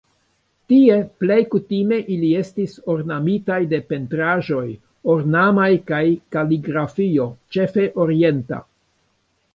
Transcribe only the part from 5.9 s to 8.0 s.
kaj kaligrafio, ĉefe